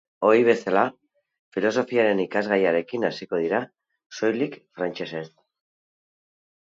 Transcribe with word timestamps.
Ohi 0.27 0.43
bezala, 0.45 0.83
filosofiaren 1.57 2.21
ikasgaiarekin 2.23 3.05
hasiko 3.09 3.41
dira, 3.43 3.59
soilik 4.21 4.57
frantsesez. 4.79 5.23